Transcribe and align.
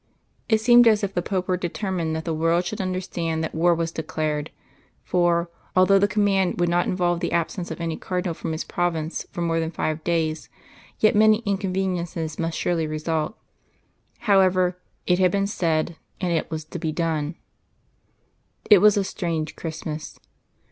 It 0.49 0.59
seemed 0.59 0.87
as 0.87 1.03
if 1.03 1.13
the 1.13 1.21
Pope 1.21 1.47
were 1.47 1.57
determined 1.57 2.15
that 2.15 2.25
the 2.25 2.33
world 2.33 2.65
should 2.65 2.81
understand 2.81 3.43
that 3.43 3.53
war 3.53 3.75
was 3.75 3.91
declared; 3.91 4.49
for, 5.03 5.51
although 5.75 5.99
the 5.99 6.07
command 6.07 6.59
would 6.59 6.69
not 6.69 6.87
involve 6.87 7.19
the 7.19 7.31
absence 7.31 7.69
of 7.69 7.79
any 7.79 7.95
Cardinal 7.97 8.33
from 8.33 8.51
his 8.51 8.63
province 8.63 9.27
for 9.31 9.43
more 9.43 9.59
than 9.59 9.69
five 9.69 10.03
days, 10.03 10.49
yet 10.99 11.15
many 11.15 11.43
inconveniences 11.45 12.39
must 12.39 12.57
surely 12.57 12.87
result. 12.87 13.37
However, 14.21 14.75
it 15.05 15.19
had 15.19 15.29
been 15.29 15.45
said, 15.45 15.97
and 16.19 16.33
it 16.33 16.49
was 16.49 16.65
to 16.65 16.79
be 16.79 16.91
done. 16.91 17.35
It 18.71 18.79
was 18.79 18.97
a 18.97 19.03
strange 19.03 19.55
Christmas. 19.55 20.19